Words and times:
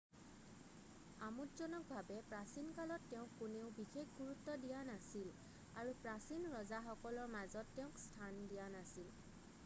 আমোদজনকভাৱে 1.25 2.15
প্ৰাচীন 2.29 2.71
কালত 2.77 3.05
তেওঁক 3.11 3.35
কোনেও 3.41 3.67
বিশেষ 3.79 4.15
গুৰুত্ব 4.21 4.55
দিয়া 4.63 4.79
নাছিল 4.87 5.29
আৰু 5.83 5.93
প্ৰচীন 6.07 6.49
ৰজাসকলৰ 6.55 7.29
মাজত 7.35 7.77
তেওঁক 7.81 8.01
স্থান 8.07 8.41
দিয়া 8.55 8.67
নাছিল 8.77 9.13